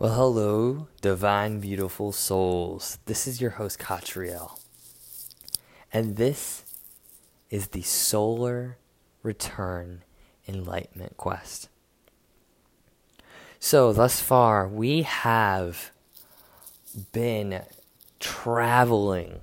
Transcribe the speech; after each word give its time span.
Well, 0.00 0.14
hello, 0.14 0.86
divine, 1.00 1.58
beautiful 1.58 2.12
souls. 2.12 3.00
This 3.06 3.26
is 3.26 3.40
your 3.40 3.50
host, 3.50 3.80
Catriel. 3.80 4.60
And 5.92 6.14
this 6.14 6.64
is 7.50 7.68
the 7.68 7.82
Solar 7.82 8.78
Return 9.24 10.04
Enlightenment 10.46 11.16
Quest. 11.16 11.68
So, 13.58 13.92
thus 13.92 14.20
far, 14.20 14.68
we 14.68 15.02
have 15.02 15.90
been 17.10 17.62
traveling 18.20 19.40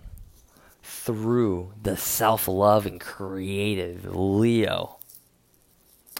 through 0.81 1.73
the 1.83 1.97
self 1.97 2.47
love 2.47 2.85
and 2.85 3.01
creative 3.01 4.05
Leo. 4.15 4.99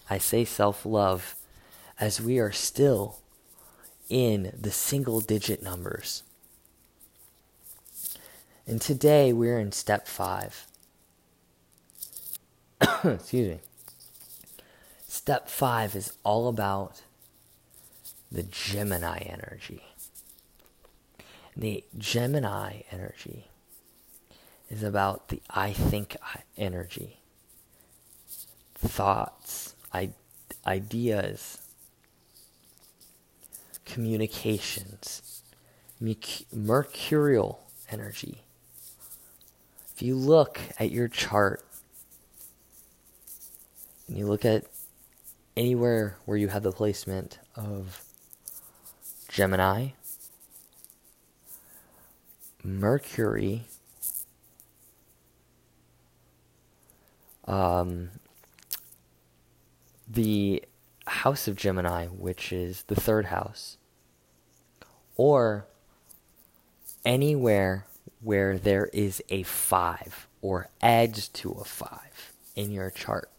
I 0.09 0.17
say 0.17 0.43
self 0.43 0.85
love 0.85 1.35
as 1.97 2.19
we 2.19 2.37
are 2.37 2.51
still 2.51 3.21
in 4.09 4.51
the 4.59 4.71
single 4.71 5.21
digit 5.21 5.61
numbers. 5.63 6.23
And 8.67 8.81
today 8.81 9.31
we're 9.33 9.59
in 9.59 9.71
step 9.71 10.07
five. 10.07 10.65
Excuse 13.03 13.49
me. 13.49 13.59
Step 15.07 15.49
five 15.49 15.95
is 15.95 16.13
all 16.23 16.47
about 16.47 17.01
the 18.31 18.43
Gemini 18.43 19.19
energy. 19.19 19.83
The 21.55 21.83
Gemini 21.97 22.81
energy 22.91 23.47
is 24.69 24.83
about 24.83 25.29
the 25.29 25.41
I 25.49 25.71
think 25.71 26.17
energy, 26.57 27.19
thoughts, 28.73 29.75
I- 29.93 30.13
ideas, 30.65 31.61
communications, 33.85 35.43
mercurial 36.51 37.63
energy. 37.89 38.41
If 39.95 40.01
you 40.01 40.15
look 40.15 40.59
at 40.77 40.91
your 40.91 41.07
chart 41.07 41.65
and 44.07 44.17
you 44.17 44.27
look 44.27 44.43
at 44.43 44.65
anywhere 45.55 46.17
where 46.25 46.37
you 46.37 46.49
have 46.49 46.63
the 46.63 46.71
placement 46.71 47.39
of 47.55 48.03
Gemini, 49.29 49.89
Mercury, 52.63 53.65
um, 57.47 58.09
the 60.07 60.63
house 61.25 61.47
of 61.47 61.55
Gemini, 61.55 62.05
which 62.05 62.53
is 62.53 62.83
the 62.83 62.93
third 62.93 63.25
house, 63.25 63.77
or 65.15 65.65
anywhere 67.03 67.87
where 68.21 68.59
there 68.59 68.91
is 68.93 69.23
a 69.29 69.41
five 69.41 70.27
or 70.43 70.69
adds 70.83 71.27
to 71.29 71.49
a 71.53 71.63
five 71.63 72.31
in 72.55 72.69
your 72.69 72.91
chart. 72.91 73.31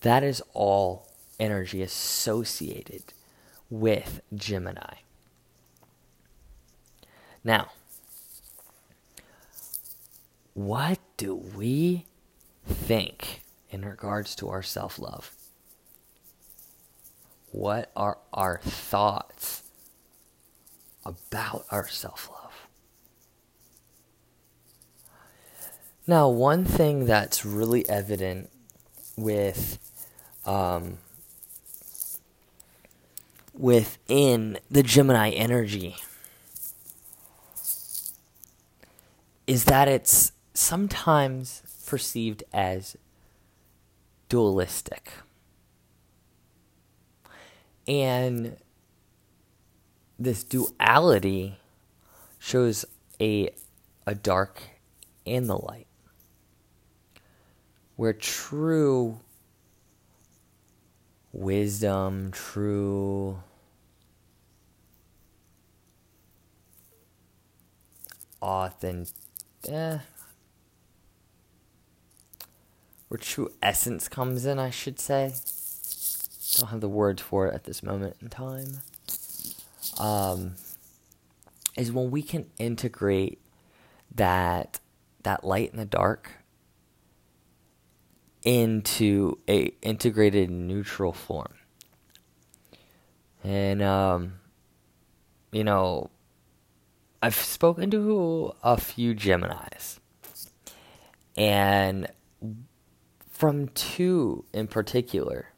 That 0.00 0.24
is 0.24 0.42
all 0.52 1.06
energy 1.38 1.80
associated 1.80 3.04
with 3.70 4.20
Gemini. 4.34 4.94
Now, 7.44 7.70
what 10.54 10.98
do 11.16 11.36
we 11.36 12.06
think 12.66 13.42
in 13.70 13.84
regards 13.84 14.34
to 14.34 14.48
our 14.48 14.64
self 14.64 14.98
love? 14.98 15.36
What 17.52 17.90
are 17.94 18.18
our 18.32 18.58
thoughts 18.62 19.62
about 21.04 21.66
our 21.70 21.86
self 21.86 22.28
love? 22.30 22.66
Now, 26.06 26.28
one 26.28 26.64
thing 26.64 27.04
that's 27.04 27.44
really 27.44 27.88
evident 27.88 28.50
with 29.16 29.78
um, 30.46 30.98
within 33.54 34.58
the 34.70 34.82
Gemini 34.82 35.30
energy 35.30 35.96
is 39.46 39.64
that 39.64 39.88
it's 39.88 40.32
sometimes 40.54 41.62
perceived 41.86 42.42
as 42.52 42.96
dualistic. 44.30 45.10
And 47.86 48.56
this 50.18 50.44
duality 50.44 51.58
shows 52.38 52.84
a 53.20 53.50
a 54.06 54.14
dark 54.14 54.62
and 55.26 55.48
the 55.48 55.56
light. 55.56 55.86
Where 57.96 58.12
true 58.12 59.20
wisdom, 61.32 62.30
true 62.32 63.38
authentic 68.40 69.14
eh, 69.68 69.98
where 73.08 73.18
true 73.18 73.52
essence 73.62 74.08
comes 74.08 74.44
in, 74.44 74.58
I 74.58 74.70
should 74.70 74.98
say. 74.98 75.32
Don't 76.56 76.68
have 76.68 76.80
the 76.80 76.88
words 76.88 77.22
for 77.22 77.46
it 77.48 77.54
at 77.54 77.64
this 77.64 77.82
moment 77.82 78.16
in 78.20 78.28
time. 78.28 78.80
Um, 79.98 80.54
is 81.76 81.90
when 81.90 82.10
we 82.10 82.22
can 82.22 82.46
integrate 82.58 83.40
that 84.14 84.80
that 85.22 85.44
light 85.44 85.70
and 85.70 85.80
the 85.80 85.86
dark 85.86 86.32
into 88.42 89.38
a 89.48 89.72
integrated 89.80 90.50
neutral 90.50 91.12
form. 91.12 91.54
And 93.42 93.82
um, 93.82 94.34
you 95.50 95.64
know, 95.64 96.10
I've 97.22 97.34
spoken 97.34 97.90
to 97.92 98.52
a 98.62 98.76
few 98.76 99.14
Geminis, 99.14 100.00
and 101.36 102.08
from 103.30 103.68
two 103.68 104.44
in 104.52 104.66
particular, 104.66 105.51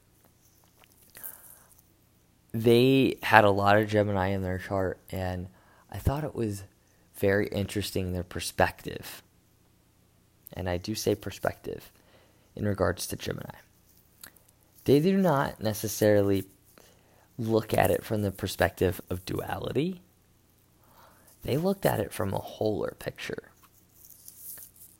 they 2.55 3.19
had 3.23 3.45
a 3.45 3.51
lot 3.51 3.77
of 3.77 3.89
Gemini 3.89 4.29
in 4.29 4.43
their 4.43 4.59
chart, 4.59 4.99
and 5.11 5.49
I 5.91 5.99
thought 5.99 6.25
it 6.25 6.35
was 6.35 6.63
very 7.17 7.49
interesting 7.49 8.13
their 8.13 8.23
perspective. 8.23 9.23
And 10.53 10.71
I 10.71 10.79
do 10.79 10.95
say 10.95 11.15
perspective 11.15 11.91
in 12.57 12.67
regards 12.67 13.07
to 13.09 13.17
Gemini. 13.17 13.57
They 14.85 15.01
do 15.01 15.17
not 15.19 15.61
necessarily 15.61 16.45
look 17.37 17.75
at 17.75 17.91
it 17.91 18.05
from 18.05 18.23
the 18.23 18.31
perspective 18.31 19.01
of 19.11 19.25
duality 19.27 20.01
they 21.45 21.57
looked 21.59 21.87
at 21.87 22.01
it 22.01 22.13
from 22.13 22.33
a 22.33 22.39
wholer 22.39 22.97
picture 22.99 23.51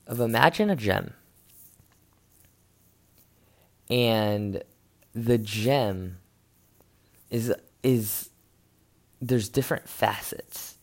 of 0.07 0.21
imagine 0.21 0.71
a 0.71 0.77
gem 0.77 1.15
and 3.89 4.63
the 5.15 5.39
gem 5.39 6.19
is 7.35 7.53
is 7.83 8.31
there's 9.21 9.49
different 9.49 9.89
facets 9.89 10.77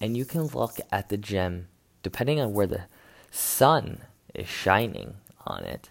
and 0.00 0.16
you 0.16 0.24
can 0.24 0.42
look 0.42 0.78
at 0.90 1.08
the 1.08 1.16
gem 1.16 1.68
depending 2.02 2.40
on 2.40 2.52
where 2.52 2.66
the 2.66 2.82
sun 3.30 3.98
is 4.34 4.48
shining 4.48 5.14
on 5.46 5.64
it 5.64 5.90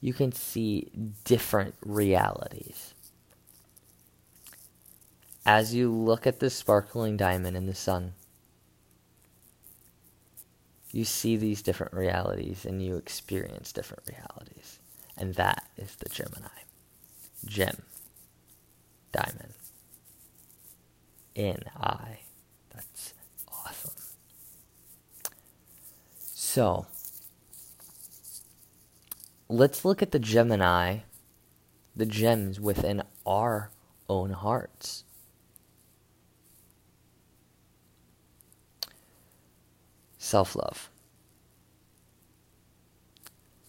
you 0.00 0.12
can 0.12 0.32
see 0.32 0.90
different 1.24 1.74
realities 1.84 2.94
as 5.46 5.74
you 5.74 5.92
look 5.92 6.26
at 6.26 6.40
the 6.40 6.48
sparkling 6.50 7.16
diamond 7.16 7.56
in 7.56 7.66
the 7.66 7.74
sun, 7.74 8.14
you 10.90 11.04
see 11.04 11.36
these 11.36 11.60
different 11.60 11.92
realities 11.92 12.64
and 12.64 12.82
you 12.82 12.96
experience 12.96 13.72
different 13.72 14.04
realities. 14.06 14.78
And 15.16 15.34
that 15.34 15.64
is 15.76 15.96
the 15.96 16.08
Gemini. 16.08 16.48
Gem. 17.46 17.82
Diamond. 19.12 19.54
In 21.34 21.58
I. 21.76 22.20
That's 22.72 23.14
awesome. 23.48 23.94
So, 26.18 26.86
let's 29.48 29.84
look 29.84 30.02
at 30.02 30.12
the 30.12 30.18
Gemini, 30.18 30.98
the 31.96 32.06
gems 32.06 32.60
within 32.60 33.02
our 33.26 33.70
own 34.08 34.30
hearts. 34.30 35.04
self 40.24 40.56
love. 40.56 40.90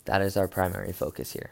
That 0.06 0.22
is 0.22 0.38
our 0.38 0.48
primary 0.48 0.94
focus 0.94 1.34
here. 1.34 1.52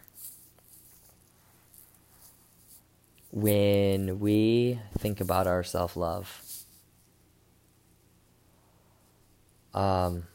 When 3.33 4.19
we 4.19 4.80
think 5.00 5.19
about 5.19 5.47
our 5.47 5.63
self 5.63 5.97
love, 5.97 6.44
um, 9.74 10.27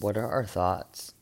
what 0.00 0.16
are 0.16 0.28
our 0.28 0.44
thoughts? 0.44 1.14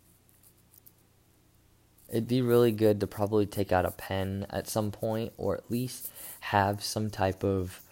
It'd 2.09 2.27
be 2.27 2.41
really 2.41 2.73
good 2.73 3.01
to 3.01 3.07
probably 3.07 3.45
take 3.45 3.73
out 3.73 3.85
a 3.85 3.91
pen 3.91 4.47
at 4.49 4.69
some 4.69 4.91
point, 4.91 5.35
or 5.37 5.55
at 5.55 5.71
least 5.71 6.11
have 6.41 6.83
some 6.83 7.11
type 7.11 7.45
of 7.45 7.83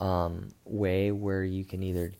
um, 0.00 0.48
way 0.64 1.12
where 1.12 1.44
you 1.44 1.64
can 1.64 1.84
either 1.84 2.12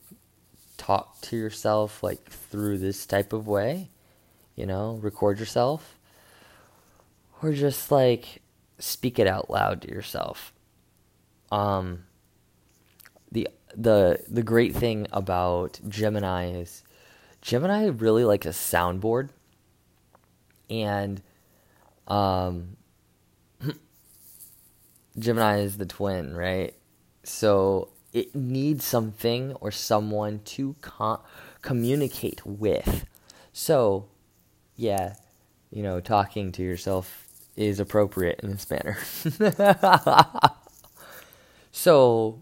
talk 0.77 1.19
to 1.21 1.35
yourself 1.35 2.01
like 2.01 2.29
through 2.29 2.77
this 2.77 3.05
type 3.05 3.33
of 3.33 3.45
way, 3.45 3.89
you 4.55 4.65
know, 4.65 4.93
record 5.01 5.37
yourself, 5.37 5.97
or 7.41 7.51
just 7.51 7.91
like 7.91 8.41
speak 8.79 9.19
it 9.19 9.27
out 9.27 9.49
loud 9.49 9.81
to 9.83 9.89
yourself. 9.89 10.53
Um, 11.51 12.05
the 13.31 13.49
the 13.75 14.19
the 14.27 14.43
great 14.43 14.75
thing 14.75 15.07
about 15.11 15.79
Gemini 15.87 16.51
is 16.51 16.83
Gemini 17.41 17.87
really 17.87 18.23
likes 18.23 18.45
a 18.45 18.49
soundboard, 18.49 19.29
and 20.69 21.21
um, 22.07 22.77
Gemini 25.19 25.59
is 25.59 25.77
the 25.77 25.85
twin, 25.85 26.35
right? 26.35 26.73
So 27.23 27.89
it 28.11 28.35
needs 28.35 28.83
something 28.83 29.53
or 29.55 29.71
someone 29.71 30.41
to 30.43 30.75
communicate 31.61 32.45
with. 32.45 33.05
So, 33.53 34.07
yeah, 34.75 35.15
you 35.69 35.83
know, 35.83 35.99
talking 35.99 36.51
to 36.53 36.63
yourself 36.63 37.28
is 37.59 37.79
appropriate 37.79 38.39
in 38.39 38.51
this 38.51 38.69
manner. 38.71 38.97
so, 41.71 42.41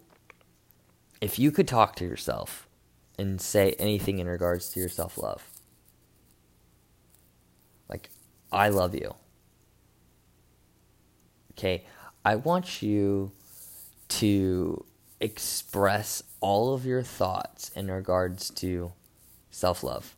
if 1.19 1.39
you 1.39 1.49
could 1.51 1.67
talk 1.67 1.95
to 1.95 2.05
yourself 2.05 2.67
and 3.17 3.41
say 3.41 3.75
anything 3.79 4.19
in 4.19 4.27
regards 4.27 4.69
to 4.69 4.79
your 4.79 4.89
self 4.89 5.17
love, 5.17 5.43
like, 7.89 8.11
I 8.51 8.69
love 8.69 8.93
you. 8.93 9.15
Okay, 11.53 11.83
I 12.23 12.35
want 12.35 12.83
you 12.83 13.31
to 14.09 14.85
express 15.19 16.21
all 16.41 16.75
of 16.75 16.85
your 16.85 17.01
thoughts 17.01 17.71
in 17.75 17.89
regards 17.89 18.51
to 18.51 18.93
self 19.49 19.81
love. 19.81 20.15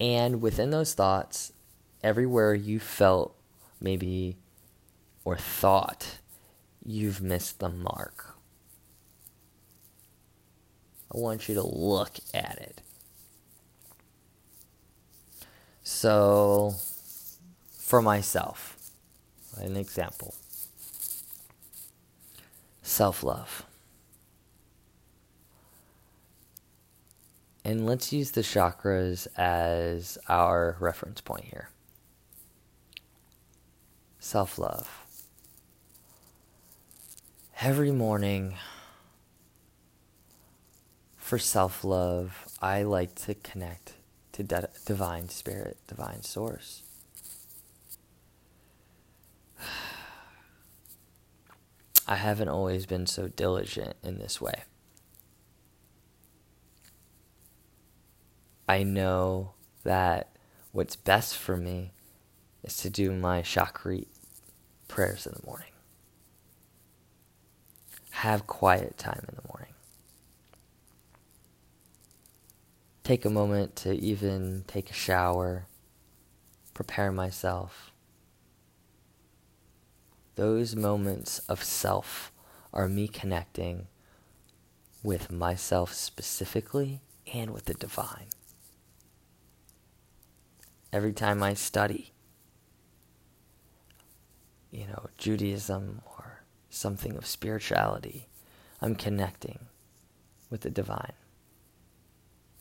And 0.00 0.40
within 0.40 0.70
those 0.70 0.94
thoughts, 0.94 1.52
everywhere 2.02 2.54
you 2.54 2.78
felt 2.78 3.34
maybe 3.80 4.36
or 5.24 5.36
thought 5.36 6.18
you've 6.84 7.20
missed 7.20 7.58
the 7.58 7.68
mark, 7.68 8.36
I 11.12 11.18
want 11.18 11.48
you 11.48 11.54
to 11.54 11.62
look 11.62 12.12
at 12.34 12.58
it. 12.58 12.82
So, 15.82 16.74
for 17.78 18.02
myself, 18.02 18.76
an 19.56 19.76
example 19.76 20.34
self 22.82 23.22
love. 23.22 23.64
And 27.68 27.84
let's 27.84 28.14
use 28.14 28.30
the 28.30 28.40
chakras 28.40 29.28
as 29.36 30.16
our 30.26 30.78
reference 30.80 31.20
point 31.20 31.44
here. 31.44 31.68
Self 34.18 34.58
love. 34.58 34.88
Every 37.60 37.90
morning, 37.90 38.54
for 41.18 41.38
self 41.38 41.84
love, 41.84 42.48
I 42.62 42.84
like 42.84 43.14
to 43.26 43.34
connect 43.34 43.92
to 44.32 44.42
de- 44.42 44.70
divine 44.86 45.28
spirit, 45.28 45.76
divine 45.86 46.22
source. 46.22 46.84
I 52.08 52.16
haven't 52.16 52.48
always 52.48 52.86
been 52.86 53.06
so 53.06 53.28
diligent 53.28 53.96
in 54.02 54.18
this 54.18 54.40
way. 54.40 54.62
I 58.68 58.82
know 58.82 59.52
that 59.84 60.28
what's 60.72 60.96
best 60.96 61.36
for 61.36 61.56
me 61.56 61.92
is 62.62 62.76
to 62.78 62.90
do 62.90 63.12
my 63.12 63.42
chakra 63.42 64.00
prayers 64.88 65.26
in 65.26 65.34
the 65.34 65.46
morning. 65.46 65.72
Have 68.10 68.46
quiet 68.46 68.98
time 68.98 69.24
in 69.28 69.36
the 69.36 69.48
morning. 69.48 69.74
Take 73.04 73.24
a 73.24 73.30
moment 73.30 73.74
to 73.76 73.94
even 73.94 74.64
take 74.66 74.90
a 74.90 74.94
shower, 74.94 75.66
prepare 76.74 77.10
myself 77.10 77.92
those 80.38 80.76
moments 80.76 81.40
of 81.48 81.64
self 81.64 82.30
are 82.72 82.88
me 82.88 83.08
connecting 83.08 83.88
with 85.02 85.32
myself 85.32 85.92
specifically 85.92 87.00
and 87.34 87.50
with 87.50 87.64
the 87.64 87.74
divine. 87.74 88.28
Every 90.92 91.12
time 91.12 91.42
I 91.42 91.54
study, 91.54 92.12
you 94.70 94.86
know, 94.86 95.08
Judaism 95.18 96.02
or 96.06 96.42
something 96.70 97.16
of 97.16 97.26
spirituality, 97.26 98.28
I'm 98.80 98.94
connecting 98.94 99.66
with 100.50 100.62
the 100.62 100.70
divine. 100.70 101.12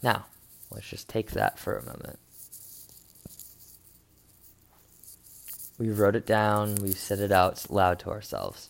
Now, 0.03 0.25
let's 0.69 0.89
just 0.89 1.07
take 1.07 1.31
that 1.31 1.57
for 1.57 1.77
a 1.77 1.85
moment. 1.85 2.19
We 5.77 5.91
wrote 5.91 6.15
it 6.15 6.25
down, 6.25 6.75
we 6.75 6.91
said 6.91 7.19
it 7.19 7.31
out 7.31 7.69
loud 7.69 7.99
to 7.99 8.09
ourselves. 8.09 8.69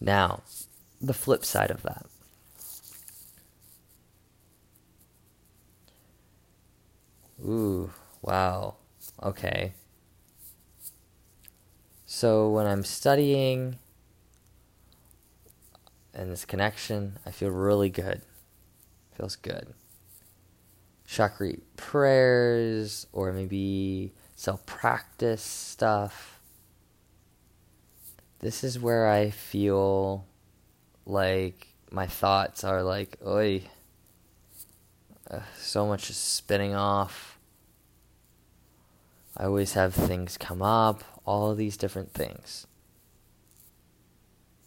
Now, 0.00 0.42
the 1.00 1.14
flip 1.14 1.44
side 1.44 1.70
of 1.70 1.82
that. 1.82 2.06
Ooh, 7.44 7.90
wow. 8.22 8.76
Okay. 9.22 9.74
So 12.06 12.50
when 12.50 12.66
I'm 12.66 12.84
studying 12.84 13.78
and 16.14 16.30
this 16.30 16.44
connection, 16.44 17.18
I 17.26 17.30
feel 17.30 17.50
really 17.50 17.90
good. 17.90 18.22
Feels 19.16 19.36
good. 19.36 19.74
Chakra 21.06 21.54
prayers, 21.76 23.06
or 23.12 23.32
maybe 23.32 24.12
self 24.36 24.64
practice 24.66 25.42
stuff. 25.42 26.40
This 28.38 28.64
is 28.64 28.78
where 28.78 29.08
I 29.08 29.30
feel 29.30 30.26
like 31.06 31.68
my 31.90 32.06
thoughts 32.06 32.64
are 32.64 32.82
like, 32.82 33.18
oi, 33.26 33.62
uh, 35.30 35.40
so 35.58 35.86
much 35.86 36.10
is 36.10 36.16
spinning 36.16 36.74
off. 36.74 37.31
I 39.36 39.44
always 39.44 39.72
have 39.72 39.94
things 39.94 40.36
come 40.36 40.62
up, 40.62 41.02
all 41.24 41.54
these 41.54 41.76
different 41.76 42.12
things. 42.12 42.66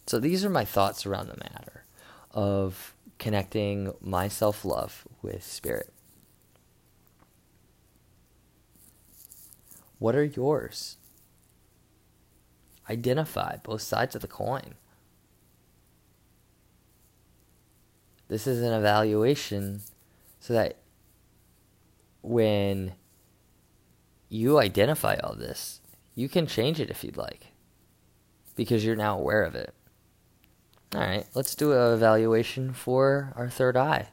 So 0.06 0.18
these 0.18 0.44
are 0.44 0.50
my 0.50 0.64
thoughts 0.64 1.06
around 1.06 1.28
the 1.28 1.38
matter 1.38 1.84
of 2.32 2.94
connecting 3.18 3.92
my 4.00 4.28
self 4.28 4.64
love 4.64 5.06
with 5.22 5.42
spirit. 5.44 5.92
What 9.98 10.14
are 10.14 10.24
yours? 10.24 10.96
Identify 12.88 13.56
both 13.62 13.82
sides 13.82 14.14
of 14.14 14.22
the 14.22 14.28
coin. 14.28 14.74
This 18.28 18.46
is 18.46 18.60
an 18.60 18.72
evaluation 18.72 19.80
so 20.40 20.52
that 20.52 20.78
when 22.22 22.94
you 24.28 24.58
identify 24.58 25.16
all 25.16 25.34
this, 25.34 25.80
you 26.14 26.28
can 26.28 26.46
change 26.46 26.80
it 26.80 26.90
if 26.90 27.04
you'd 27.04 27.16
like 27.16 27.48
because 28.54 28.84
you're 28.84 28.96
now 28.96 29.18
aware 29.18 29.44
of 29.44 29.54
it. 29.54 29.74
All 30.94 31.00
right, 31.00 31.26
let's 31.34 31.54
do 31.54 31.72
an 31.72 31.92
evaluation 31.94 32.72
for 32.72 33.32
our 33.36 33.48
third 33.48 33.76
eye. 33.76 34.08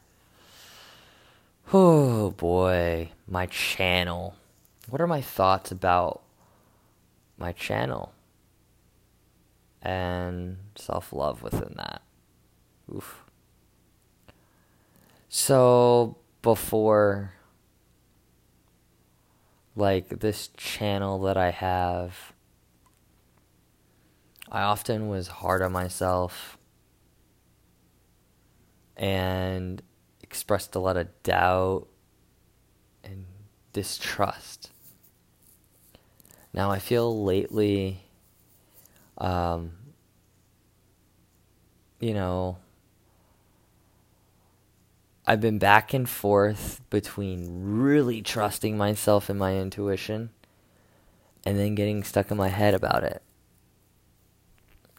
Oh 1.71 2.31
boy, 2.31 3.11
my 3.27 3.45
channel. 3.45 4.35
What 4.89 5.01
are 5.01 5.07
my 5.07 5.21
thoughts 5.21 5.71
about 5.71 6.21
my 7.37 7.51
channel 7.51 8.13
and 9.81 10.57
self 10.75 11.13
love 11.13 11.41
within 11.41 11.73
that? 11.77 12.01
Oof. 12.93 13.23
So, 15.29 16.17
before, 16.41 17.33
like, 19.75 20.19
this 20.19 20.49
channel 20.57 21.19
that 21.21 21.37
I 21.37 21.51
have 21.51 22.33
I 24.53 24.61
often 24.61 25.07
was 25.07 25.27
hard 25.27 25.63
on 25.63 25.71
myself 25.71 26.59
and 28.95 29.81
expressed 30.21 30.75
a 30.75 30.79
lot 30.79 30.95
of 30.95 31.07
doubt 31.23 31.87
and 33.03 33.25
distrust. 33.73 34.69
Now, 36.53 36.69
I 36.69 36.77
feel 36.77 37.23
lately, 37.23 38.03
um, 39.17 39.71
you 41.99 42.13
know, 42.13 42.57
I've 45.25 45.39
been 45.39 45.57
back 45.57 45.93
and 45.93 46.09
forth 46.09 46.81
between 46.89 47.47
really 47.79 48.21
trusting 48.21 48.77
myself 48.77 49.29
and 49.29 49.39
my 49.39 49.55
intuition 49.55 50.31
and 51.45 51.57
then 51.57 51.75
getting 51.75 52.03
stuck 52.03 52.29
in 52.29 52.37
my 52.37 52.49
head 52.49 52.73
about 52.73 53.03
it. 53.03 53.21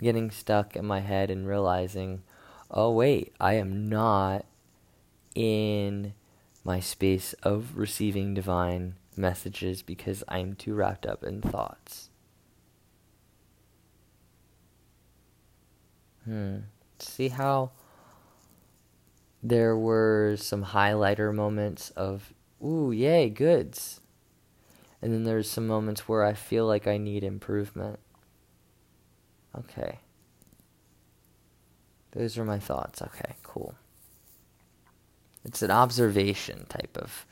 Getting 0.00 0.30
stuck 0.30 0.76
in 0.76 0.86
my 0.86 1.00
head 1.00 1.30
and 1.30 1.46
realizing, 1.46 2.22
oh, 2.70 2.90
wait, 2.90 3.34
I 3.38 3.54
am 3.54 3.86
not 3.86 4.46
in 5.34 6.14
my 6.64 6.80
space 6.80 7.34
of 7.42 7.76
receiving 7.76 8.32
divine 8.32 8.94
messages 9.16 9.82
because 9.82 10.24
I'm 10.26 10.54
too 10.54 10.74
wrapped 10.74 11.04
up 11.04 11.22
in 11.22 11.42
thoughts. 11.42 12.08
Hmm. 16.24 16.60
See 16.98 17.28
how 17.28 17.72
there 19.44 19.76
were 19.76 20.36
some 20.38 20.64
highlighter 20.64 21.32
moments 21.32 21.90
of, 21.90 22.32
ooh, 22.64 22.90
yay, 22.90 23.28
goods. 23.28 24.00
And 25.02 25.12
then 25.12 25.24
there's 25.24 25.50
some 25.50 25.66
moments 25.66 26.08
where 26.08 26.24
I 26.24 26.32
feel 26.32 26.66
like 26.66 26.86
I 26.86 26.96
need 26.96 27.22
improvement. 27.22 28.00
Okay. 29.56 29.98
Those 32.12 32.38
are 32.38 32.44
my 32.44 32.58
thoughts. 32.58 33.02
Okay, 33.02 33.34
cool. 33.42 33.74
It's 35.44 35.60
an 35.60 35.70
observation 35.70 36.64
type 36.70 36.96
of 36.96 37.26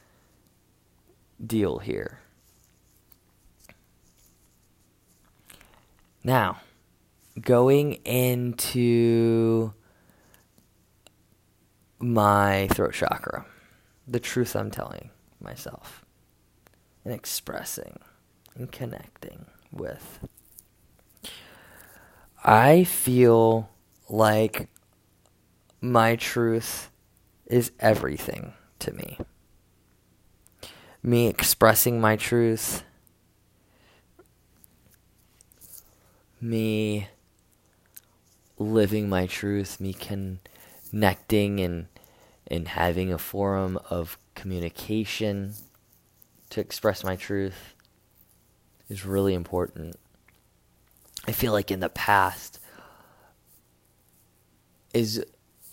deal 1.45 1.79
here. 1.79 2.19
Now, 6.23 6.61
going 7.41 7.95
into 8.05 9.73
my 12.03 12.67
throat 12.73 12.95
chakra, 12.95 13.47
the 14.09 14.19
truth 14.19 14.57
I'm 14.57 14.73
telling 14.73 15.11
myself, 15.41 16.05
and 17.05 17.15
expressing 17.15 18.01
and 18.57 18.73
connecting 18.73 19.47
with. 19.71 20.19
I 22.45 22.83
feel 22.83 23.71
like 24.09 24.69
my 25.81 26.17
truth 26.17 26.91
is 27.47 27.71
everything 27.79 28.55
to 28.81 28.93
me. 28.93 29.19
Me 31.05 31.29
expressing 31.29 32.01
my 32.01 32.17
truth, 32.17 32.83
me 36.41 37.07
living 38.59 39.09
my 39.09 39.27
truth, 39.27 39.81
me 39.81 39.93
connecting 39.93 41.61
and 41.61 41.87
and 42.47 42.69
having 42.69 43.13
a 43.13 43.19
forum 43.19 43.79
of 43.91 44.19
communication 44.35 45.55
to 46.51 46.61
express 46.61 47.03
my 47.03 47.17
truth 47.17 47.75
is 48.89 49.07
really 49.07 49.35
important. 49.35 49.97
I 51.27 51.33
feel 51.33 51.53
like 51.53 51.71
in 51.71 51.81
the 51.81 51.89
past 51.89 52.59
is 54.93 55.25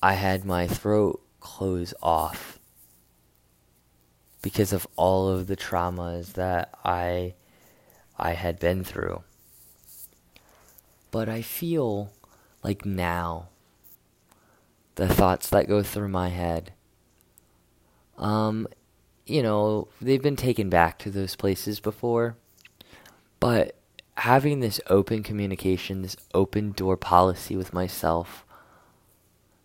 I 0.02 0.14
had 0.14 0.46
my 0.46 0.68
throat 0.68 1.22
close 1.40 1.94
off 2.02 2.60
because 4.42 4.72
of 4.72 4.88
all 4.96 5.28
of 5.28 5.48
the 5.48 5.58
traumas 5.58 6.34
that 6.34 6.74
I 6.84 7.34
I 8.18 8.34
had 8.34 8.60
been 8.60 8.84
through. 8.84 9.24
But 11.12 11.28
I 11.30 11.42
feel 11.42 12.12
like 12.64 12.86
now 12.86 13.50
the 15.00 15.08
thoughts 15.08 15.50
that 15.50 15.70
go 15.70 15.82
through 15.82 16.10
my 16.10 16.28
head. 16.28 16.74
Um, 18.18 18.68
you 19.26 19.42
know, 19.42 19.88
they've 20.02 20.22
been 20.22 20.36
taken 20.36 20.70
back 20.70 21.00
to 21.00 21.10
those 21.10 21.38
places 21.38 21.80
before, 21.80 22.36
but 23.40 23.78
having 24.18 24.60
this 24.60 24.82
open 24.88 25.24
communication, 25.24 26.02
this 26.02 26.18
open 26.34 26.74
door 26.74 26.98
policy 26.98 27.56
with 27.56 27.72
myself, 27.72 28.44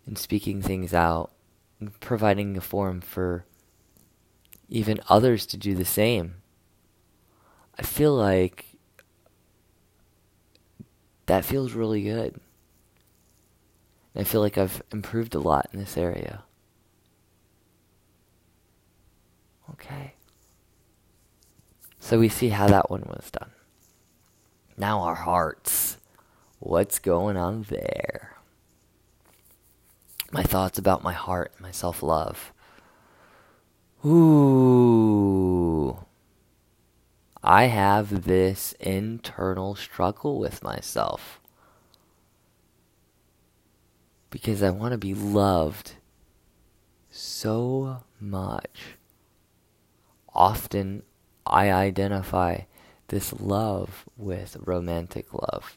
and 0.07 0.17
speaking 0.17 0.62
things 0.62 0.95
out, 0.95 1.33
and 1.81 1.99
providing 1.99 2.57
a 2.57 2.61
forum 2.61 3.00
for 3.00 3.45
even 4.69 5.00
others 5.09 5.47
to 5.47 5.57
do 5.57 5.75
the 5.75 5.85
same. 5.85 6.37
I 7.76 7.83
feel 7.83 8.14
like 8.14 8.67
that 11.26 11.45
feels 11.45 11.73
really 11.73 12.05
good. 12.05 12.38
I 14.16 14.23
feel 14.23 14.40
like 14.40 14.56
I've 14.56 14.83
improved 14.92 15.35
a 15.35 15.40
lot 15.40 15.68
in 15.73 15.80
this 15.80 15.97
area. 15.97 16.44
Okay. 19.71 20.14
So 21.99 22.18
we 22.18 22.28
see 22.28 22.50
how 22.50 22.68
that 22.68 22.90
one 22.90 23.02
was 23.06 23.30
done. 23.30 23.50
Now 24.76 25.00
our 25.00 25.16
hearts. 25.16 25.99
What's 26.61 26.99
going 26.99 27.37
on 27.37 27.66
there? 27.68 28.37
My 30.30 30.42
thoughts 30.42 30.78
about 30.78 31.02
my 31.02 31.12
heart, 31.12 31.52
my 31.59 31.71
self 31.71 32.02
love. 32.02 32.52
Ooh. 34.04 36.04
I 37.42 37.64
have 37.64 38.25
this 38.25 38.73
internal 38.80 39.75
struggle 39.75 40.38
with 40.38 40.62
myself 40.62 41.40
because 44.35 44.64
I 44.64 44.71
want 44.71 44.91
to 44.91 44.99
be 44.99 45.14
loved 45.14 45.93
so 47.09 48.03
much. 48.19 48.97
Often 50.35 51.05
I 51.47 51.71
identify 51.71 52.62
this 53.07 53.33
love 53.33 54.07
with 54.17 54.57
romantic 54.64 55.33
love. 55.33 55.76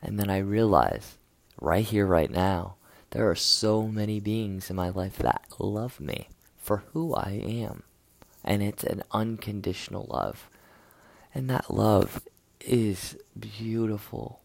And 0.00 0.18
then 0.18 0.30
I 0.30 0.38
realize 0.38 1.18
right 1.60 1.84
here, 1.84 2.06
right 2.06 2.30
now, 2.30 2.76
there 3.10 3.28
are 3.28 3.34
so 3.34 3.82
many 3.82 4.18
beings 4.18 4.70
in 4.70 4.76
my 4.76 4.88
life 4.88 5.18
that 5.18 5.44
love 5.58 6.00
me 6.00 6.30
for 6.56 6.84
who 6.94 7.14
I 7.14 7.32
am. 7.32 7.82
And 8.42 8.62
it's 8.62 8.82
an 8.82 9.02
unconditional 9.10 10.06
love. 10.08 10.48
And 11.34 11.50
that 11.50 11.70
love 11.70 12.22
is 12.62 13.18
beautiful. 13.38 14.40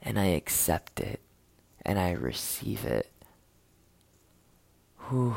And 0.00 0.16
I 0.16 0.26
accept 0.26 1.00
it 1.00 1.18
and 1.84 1.98
I 1.98 2.12
receive 2.12 2.84
it. 2.84 3.10
Whew. 5.08 5.36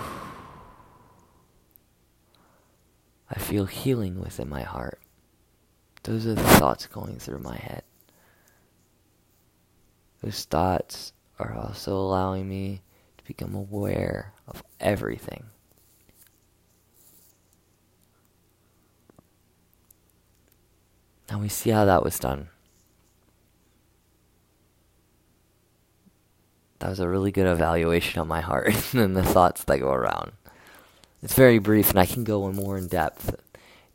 I 3.29 3.39
feel 3.39 3.65
healing 3.65 4.19
within 4.19 4.47
my 4.47 4.61
heart. 4.61 5.01
Those 6.03 6.25
are 6.25 6.35
the 6.35 6.43
thoughts 6.43 6.87
going 6.87 7.19
through 7.19 7.39
my 7.39 7.57
head. 7.57 7.83
Those 10.21 10.45
thoughts 10.45 11.11
are 11.37 11.53
also 11.53 11.95
allowing 11.95 12.47
me 12.47 12.81
to 13.17 13.23
become 13.25 13.53
aware 13.53 14.33
of 14.47 14.63
everything. 14.79 15.47
Now 21.29 21.39
we 21.39 21.49
see 21.49 21.71
how 21.71 21.83
that 21.83 22.03
was 22.03 22.17
done. 22.17 22.47
That 26.79 26.89
was 26.89 26.99
a 26.99 27.07
really 27.07 27.31
good 27.31 27.47
evaluation 27.47 28.21
of 28.21 28.27
my 28.27 28.41
heart 28.41 28.75
and 28.93 29.15
the 29.15 29.23
thoughts 29.23 29.63
that 29.63 29.79
go 29.79 29.91
around. 29.91 30.33
It's 31.23 31.33
very 31.33 31.57
brief, 31.59 31.89
and 31.89 31.99
I 31.99 32.05
can 32.05 32.23
go 32.23 32.51
more 32.51 32.77
in 32.77 32.87
depth. 32.87 33.35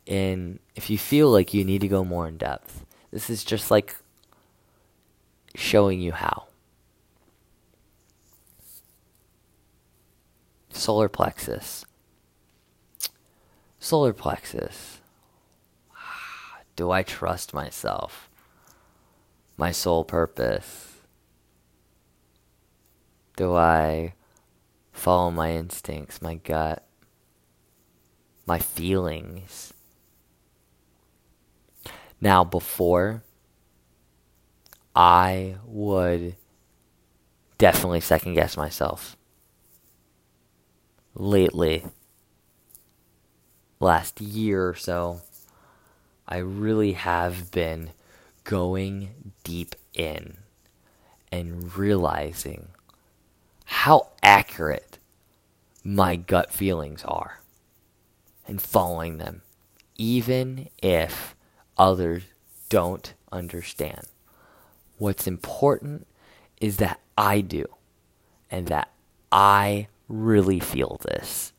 And 0.05 0.59
if 0.75 0.89
you 0.89 0.97
feel 0.97 1.29
like 1.29 1.53
you 1.53 1.63
need 1.63 1.81
to 1.81 1.87
go 1.87 2.03
more 2.03 2.27
in 2.27 2.37
depth, 2.37 2.85
this 3.11 3.29
is 3.29 3.43
just 3.43 3.71
like 3.71 3.95
showing 5.55 6.01
you 6.01 6.11
how. 6.11 6.47
Solar 10.69 11.07
plexus. 11.07 11.85
Solar 13.79 14.11
plexus. 14.11 14.99
Do 16.75 16.91
I 16.91 17.03
trust 17.03 17.53
myself? 17.53 18.29
My 19.55 19.71
sole 19.71 20.03
purpose? 20.03 20.92
Do 23.35 23.55
I 23.55 24.13
follow 24.91 25.31
my 25.31 25.53
instincts, 25.53 26.21
my 26.21 26.35
gut, 26.35 26.85
my 28.45 28.59
feelings? 28.59 29.73
Now, 32.21 32.43
before, 32.43 33.23
I 34.95 35.55
would 35.65 36.35
definitely 37.57 38.01
second 38.01 38.35
guess 38.35 38.55
myself. 38.55 39.17
Lately, 41.15 41.83
last 43.79 44.21
year 44.21 44.69
or 44.69 44.75
so, 44.75 45.21
I 46.27 46.37
really 46.37 46.93
have 46.93 47.51
been 47.51 47.91
going 48.43 49.33
deep 49.43 49.75
in 49.93 50.37
and 51.31 51.75
realizing 51.75 52.69
how 53.65 54.09
accurate 54.21 54.99
my 55.83 56.15
gut 56.15 56.51
feelings 56.51 57.03
are 57.03 57.39
and 58.47 58.61
following 58.61 59.17
them, 59.17 59.41
even 59.97 60.69
if 60.81 61.35
others 61.77 62.23
don't 62.69 63.13
understand. 63.31 64.07
What's 64.97 65.27
important 65.27 66.07
is 66.61 66.77
that 66.77 66.99
I 67.17 67.41
do 67.41 67.65
and 68.49 68.67
that 68.67 68.89
I 69.31 69.87
really 70.07 70.59
feel 70.59 70.99
this 71.01 71.53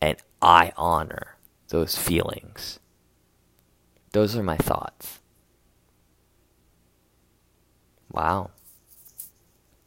and 0.00 0.16
I 0.40 0.72
honor 0.76 1.36
those 1.68 1.96
feelings. 1.96 2.78
Those 4.12 4.36
are 4.36 4.42
my 4.42 4.56
thoughts. 4.56 5.20
Wow. 8.10 8.50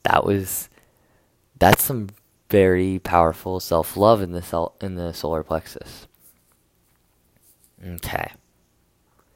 That 0.04 0.26
was 0.26 0.70
that's 1.60 1.84
some 1.84 2.10
very 2.50 3.00
powerful 3.00 3.60
self-love 3.60 4.22
in 4.22 4.32
the 4.32 4.42
cel- 4.42 4.76
in 4.82 4.96
the 4.96 5.14
solar 5.14 5.44
plexus. 5.44 6.08
Okay. 7.86 8.32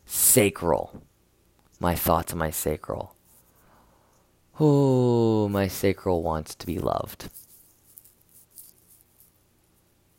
Sacral. 0.05 1.03
My 1.79 1.95
thoughts 1.95 2.31
on 2.33 2.39
my 2.39 2.49
sacral. 2.49 3.15
Oh, 4.59 5.49
my 5.49 5.67
sacral 5.67 6.23
wants 6.23 6.55
to 6.55 6.65
be 6.65 6.79
loved. 6.79 7.29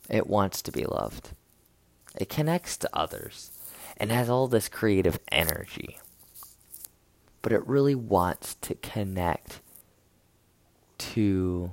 It 0.09 0.27
wants 0.27 0.61
to 0.63 0.73
be 0.73 0.85
loved. 0.85 1.31
It 2.17 2.29
connects 2.29 2.77
to 2.79 2.91
others 2.93 3.51
and 3.97 4.11
has 4.11 4.29
all 4.29 4.49
this 4.49 4.69
creative 4.69 5.19
energy. 5.31 5.99
But 7.43 7.53
it 7.53 7.67
really 7.67 7.95
wants 7.95 8.55
to 8.57 8.75
connect 8.75 9.61
to 10.99 11.73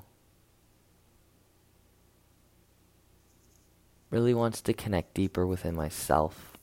really 4.12 4.34
wants 4.34 4.62
to 4.62 4.74
connect 4.74 5.14
deeper 5.14 5.48
within 5.48 5.76
myself 5.76 6.58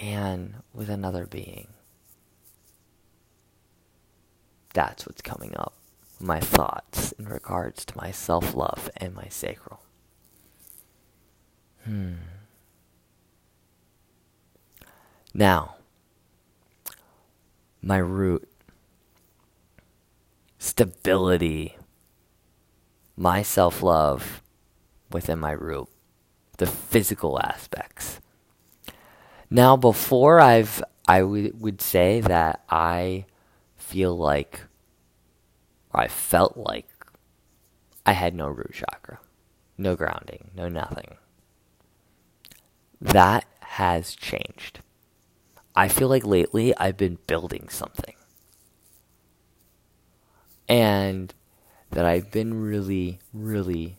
and 0.00 0.54
with 0.72 0.88
another 0.88 1.26
being. 1.26 1.68
That's 4.72 5.06
what's 5.06 5.22
coming 5.22 5.54
up. 5.56 5.74
My 6.18 6.40
thoughts 6.40 7.12
in 7.12 7.28
regards 7.28 7.84
to 7.84 7.96
my 7.96 8.10
self 8.10 8.54
love 8.54 8.90
and 8.96 9.14
my 9.14 9.28
sacral. 9.28 9.80
Hmm. 11.84 12.14
Now, 15.34 15.76
my 17.82 17.98
root, 17.98 18.48
stability, 20.58 21.76
my 23.16 23.42
self 23.42 23.82
love 23.82 24.42
within 25.10 25.38
my 25.38 25.52
root, 25.52 25.88
the 26.58 26.66
physical 26.66 27.40
aspects. 27.40 28.20
Now, 29.50 29.76
before 29.76 30.40
I've, 30.40 30.82
I 31.06 31.20
w- 31.20 31.54
would 31.58 31.80
say 31.80 32.20
that 32.20 32.62
I 32.68 33.24
feel 33.76 34.16
like, 34.16 34.60
or 35.92 36.00
I 36.02 36.08
felt 36.08 36.56
like, 36.56 36.88
I 38.04 38.12
had 38.12 38.34
no 38.34 38.48
root 38.48 38.72
chakra, 38.72 39.20
no 39.76 39.96
grounding, 39.96 40.50
no 40.54 40.68
nothing. 40.68 41.16
That 43.00 43.44
has 43.60 44.14
changed. 44.14 44.80
I 45.76 45.88
feel 45.88 46.08
like 46.08 46.24
lately 46.24 46.76
I've 46.76 46.96
been 46.96 47.18
building 47.26 47.68
something. 47.68 48.14
And 50.68 51.32
that 51.90 52.04
I've 52.04 52.30
been 52.30 52.60
really, 52.60 53.20
really 53.32 53.97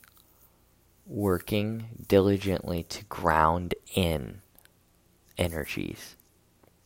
working 1.09 2.05
diligently 2.07 2.83
to 2.83 3.03
ground 3.05 3.73
in 3.95 4.41
energies, 5.37 6.15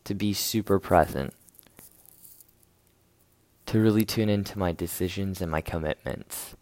to 0.04 0.14
be 0.14 0.32
super 0.32 0.78
present, 0.78 1.34
to 3.66 3.78
really 3.78 4.04
tune 4.04 4.30
into 4.30 4.58
my 4.58 4.72
decisions 4.72 5.42
and 5.42 5.50
my 5.50 5.60
commitments, 5.60 6.56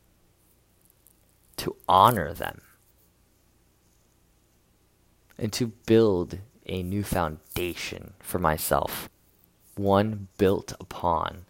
to 1.57 1.77
honor 1.89 2.35
them, 2.35 2.61
and 5.39 5.53
to 5.53 5.69
build 5.87 6.39
a 6.67 6.83
new 6.83 7.05
foundation 7.05 8.15
for 8.21 8.39
myself, 8.41 9.09
one 9.77 10.29
built 10.37 10.73
upon 10.81 11.45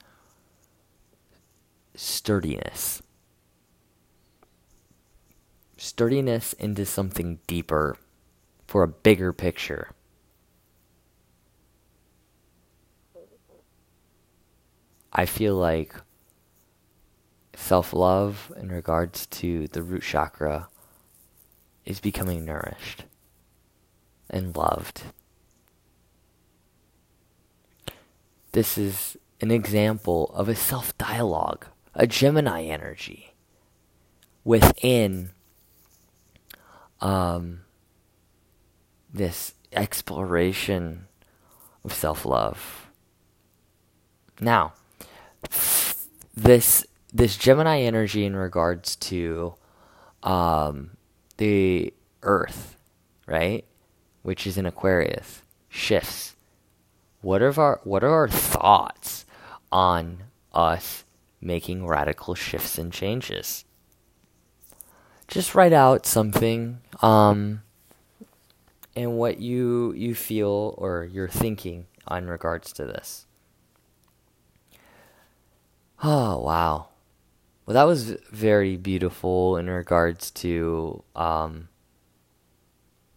sturdiness 1.95 3.02
sturdiness 5.83 6.53
into 6.53 6.87
something 6.87 7.41
deeper 7.49 7.97
for 8.69 8.85
a 8.85 8.89
bigger 8.89 9.33
picture. 9.33 9.91
I 15.13 15.27
feel 15.27 15.57
like 15.57 15.97
self 17.57 17.93
love 17.93 18.53
in 18.57 18.69
regards 18.69 19.27
to 19.27 19.67
the 19.69 19.83
root 19.83 20.05
chakra 20.05 20.69
is 21.85 21.99
becoming 21.99 22.45
nourished 22.45 23.05
and 24.31 24.57
loved. 24.57 25.03
This 28.53 28.79
is 28.79 29.17
an 29.41 29.51
example 29.51 30.31
of 30.33 30.49
a 30.49 30.55
self 30.55 30.97
dialogue, 30.97 31.67
a 31.93 32.07
Gemini 32.07 32.63
energy 32.63 33.35
within 34.45 35.33
um, 37.03 37.61
this 39.13 39.55
exploration 39.73 41.09
of 41.85 41.93
self 41.93 42.25
love. 42.25 42.89
Now, 44.41 44.73
this 46.35 46.87
this 47.13 47.37
Gemini 47.37 47.81
energy 47.81 48.25
in 48.25 48.35
regards 48.37 48.97
to 48.97 49.55
um, 50.23 50.97
the 51.37 51.93
Earth, 52.23 52.77
right, 53.27 53.65
which 54.23 54.47
is 54.47 54.57
in 54.57 54.65
Aquarius, 54.65 55.43
shifts. 55.69 56.35
What 57.21 57.43
are 57.43 57.61
our 57.61 57.81
what 57.85 58.03
are 58.05 58.15
our 58.15 58.29
thoughts 58.29 59.27
on 59.71 60.25
us 60.53 61.05
making 61.41 61.87
radical 61.87 62.35
shifts 62.35 62.79
and 62.79 62.93
changes? 62.93 63.65
Just 65.33 65.55
write 65.55 65.73
out 65.73 66.05
something 66.05 66.79
um, 67.01 67.63
and 68.95 69.17
what 69.17 69.39
you 69.41 69.95
you 69.97 70.15
feel 70.15 70.75
or 70.77 71.09
you're 71.11 71.27
thinking 71.27 71.87
in 72.11 72.29
regards 72.29 72.71
to 72.75 72.85
this. 72.85 73.25
Oh 76.03 76.39
wow, 76.39 76.89
well 77.65 77.75
that 77.75 77.85
was 77.85 78.11
very 78.31 78.77
beautiful 78.77 79.57
in 79.57 79.71
regards 79.71 80.31
to 80.33 81.03
um, 81.17 81.69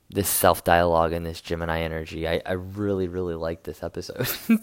this 0.09 0.29
self 0.29 0.63
dialogue 0.63 1.11
and 1.11 1.25
this 1.25 1.41
Gemini 1.41 1.81
energy. 1.81 2.29
I, 2.29 2.41
I 2.45 2.53
really 2.53 3.09
really 3.09 3.35
liked 3.35 3.65
this 3.65 3.83
episode, 3.83 4.29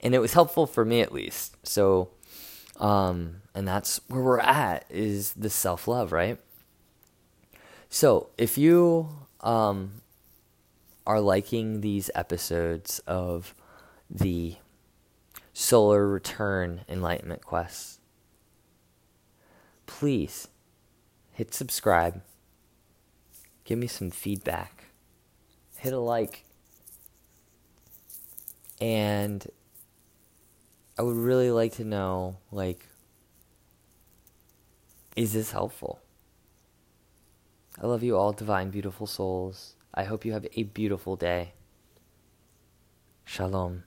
and 0.00 0.14
it 0.14 0.20
was 0.20 0.32
helpful 0.32 0.66
for 0.66 0.86
me 0.86 1.02
at 1.02 1.12
least. 1.12 1.54
So 1.64 2.08
um, 2.78 3.42
and 3.58 3.66
that's 3.66 4.00
where 4.06 4.22
we're 4.22 4.38
at 4.38 4.84
is 4.88 5.32
the 5.32 5.50
self 5.50 5.88
love, 5.88 6.12
right? 6.12 6.38
So 7.88 8.28
if 8.38 8.56
you 8.56 9.08
um, 9.40 10.02
are 11.04 11.20
liking 11.20 11.80
these 11.80 12.08
episodes 12.14 13.00
of 13.00 13.56
the 14.08 14.54
Solar 15.52 16.06
Return 16.06 16.82
Enlightenment 16.88 17.44
Quest, 17.44 17.98
please 19.86 20.46
hit 21.32 21.52
subscribe, 21.52 22.22
give 23.64 23.76
me 23.76 23.88
some 23.88 24.12
feedback, 24.12 24.84
hit 25.78 25.92
a 25.92 25.98
like, 25.98 26.44
and 28.80 29.44
I 30.96 31.02
would 31.02 31.16
really 31.16 31.50
like 31.50 31.72
to 31.72 31.84
know, 31.84 32.36
like, 32.52 32.87
is 35.18 35.32
this 35.32 35.50
helpful? 35.50 35.98
I 37.82 37.86
love 37.88 38.04
you 38.04 38.16
all, 38.16 38.32
divine, 38.32 38.70
beautiful 38.70 39.08
souls. 39.08 39.74
I 39.92 40.04
hope 40.04 40.24
you 40.24 40.32
have 40.32 40.46
a 40.54 40.62
beautiful 40.62 41.16
day. 41.16 41.54
Shalom. 43.24 43.82